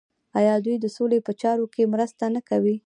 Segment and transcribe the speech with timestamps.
[0.39, 2.75] آیا دوی د سولې په چارو کې مرسته نه کوي؟